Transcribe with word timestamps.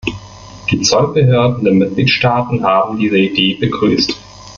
Die 0.71 0.81
Zollbehörden 0.81 1.63
der 1.63 1.73
Mitgliedstaaten 1.73 2.63
haben 2.65 2.97
diese 2.97 3.19
Idee 3.19 3.53
begrüßt. 3.53 4.17